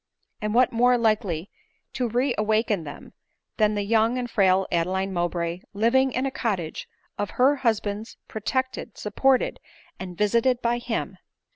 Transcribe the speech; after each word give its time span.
And 0.41 0.55
what 0.55 0.71
more 0.71 0.97
likely 0.97 1.51
to 1.93 2.09
re 2.09 2.33
awaken 2.35 2.85
them 2.85 3.13
than 3.57 3.75
the 3.75 3.83
young 3.83 4.17
and 4.17 4.27
frail 4.27 4.65
Adeline 4.71 5.13
Mowbray 5.13 5.59
living 5.73 6.11
in 6.11 6.25
a 6.25 6.31
cottage 6.31 6.87
of 7.19 7.29
her 7.33 7.57
husband's, 7.57 8.17
protected, 8.27 8.97
supported, 8.97 9.59
and 9.99 10.17
visited 10.17 10.59
by 10.59 10.79
him 10.79 11.19